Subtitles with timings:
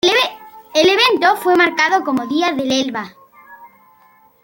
[0.73, 3.13] El evento fue marcado como día del Elba.